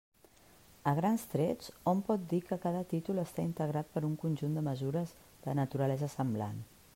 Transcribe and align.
A 0.91 0.93
grans 0.99 1.25
trets, 1.33 1.67
hom 1.91 2.01
pot 2.07 2.23
dir 2.31 2.39
que 2.47 2.57
cada 2.63 2.81
títol 2.93 3.21
està 3.25 3.45
integrat 3.49 3.93
per 3.99 4.03
un 4.09 4.17
conjunt 4.25 4.57
de 4.59 4.65
mesures 4.71 5.15
de 5.45 5.57
naturalesa 5.63 6.11
semblant. 6.17 6.59